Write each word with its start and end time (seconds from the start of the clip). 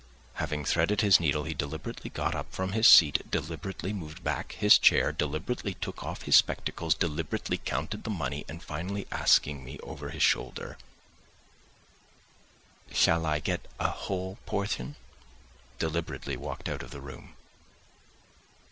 Having 0.33 0.65
threaded 0.65 1.01
his 1.01 1.19
needle 1.19 1.43
he 1.43 1.53
deliberately 1.53 2.09
got 2.09 2.33
up 2.33 2.51
from 2.51 2.71
his 2.71 2.87
seat, 2.87 3.29
deliberately 3.29 3.93
moved 3.93 4.23
back 4.23 4.53
his 4.53 4.79
chair, 4.79 5.11
deliberately 5.11 5.75
took 5.75 6.03
off 6.03 6.23
his 6.23 6.35
spectacles, 6.35 6.95
deliberately 6.95 7.57
counted 7.59 8.03
the 8.03 8.09
money, 8.09 8.43
and 8.49 8.63
finally 8.63 9.05
asking 9.11 9.63
me 9.63 9.77
over 9.83 10.09
his 10.09 10.23
shoulder: 10.23 10.79
"Shall 12.91 13.27
I 13.27 13.37
get 13.37 13.67
a 13.79 13.91
whole 13.91 14.39
portion?" 14.47 14.95
deliberately 15.77 16.35
walked 16.35 16.67
out 16.67 16.81
of 16.81 16.89
the 16.89 16.99
room. 16.99 17.35